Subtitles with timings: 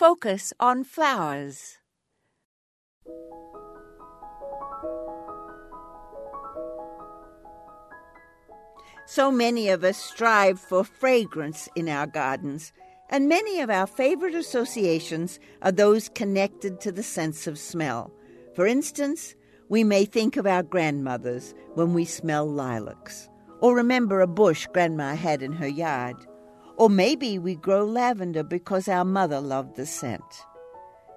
[0.00, 1.76] focus on flowers.
[9.06, 12.72] So many of us strive for fragrance in our gardens,
[13.10, 18.10] and many of our favorite associations are those connected to the sense of smell.
[18.54, 19.34] For instance,
[19.68, 23.28] we may think of our grandmothers when we smell lilacs,
[23.60, 26.16] or remember a bush Grandma had in her yard.
[26.80, 30.46] Or maybe we grow lavender because our mother loved the scent.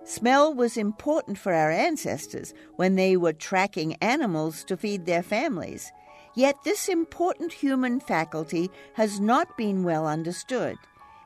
[0.04, 5.90] Smell was important for our ancestors when they were tracking animals to feed their families.
[6.36, 10.76] Yet this important human faculty has not been well understood.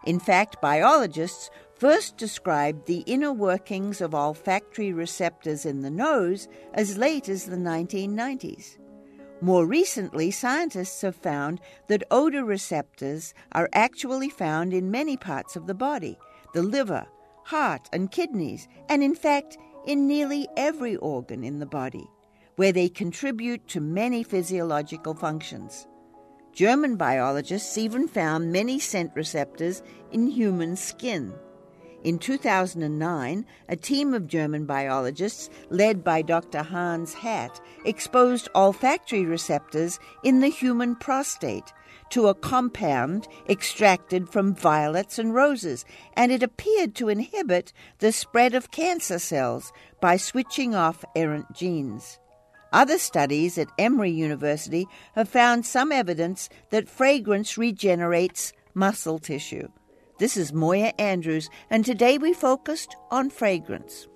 [0.05, 6.95] In fact, biologists first described the inner workings of olfactory receptors in the nose as
[6.95, 8.77] late as the 1990s.
[9.41, 15.67] More recently, scientists have found that odor receptors are actually found in many parts of
[15.67, 16.17] the body
[16.53, 17.05] the liver,
[17.43, 22.07] heart, and kidneys, and in fact, in nearly every organ in the body
[22.55, 25.87] where they contribute to many physiological functions.
[26.51, 31.31] German biologists even found many scent receptors in human skin.
[32.03, 36.61] In 2009, a team of German biologists, led by Dr.
[36.61, 41.73] Hanns Hatt, exposed olfactory receptors in the human prostate
[42.11, 48.53] to a compound extracted from violets and roses, and it appeared to inhibit the spread
[48.53, 52.19] of cancer cells by switching off errant genes.
[52.71, 59.69] Other studies at Emory University have found some evidence that fragrance regenerates muscle tissue.
[60.19, 64.07] This is Moya Andrews, and today we focused on fragrance.